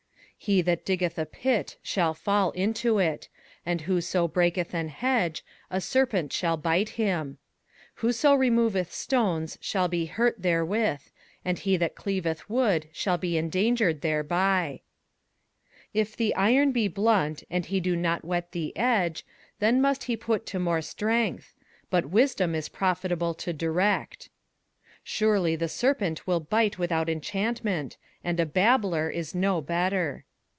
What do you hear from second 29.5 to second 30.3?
better.